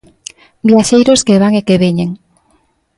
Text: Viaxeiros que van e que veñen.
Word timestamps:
Viaxeiros 0.69 1.21
que 1.27 1.39
van 1.41 1.53
e 1.59 1.65
que 1.67 1.81
veñen. 1.83 2.09